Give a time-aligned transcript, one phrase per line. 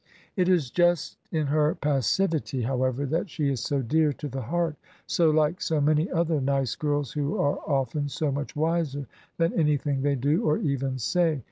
[0.35, 4.75] It is just in her passivity, however, that she is so dear to the heart,
[5.05, 9.05] so like so many other nice girls who are often so much wiser
[9.37, 11.39] than any thing they do, or even say.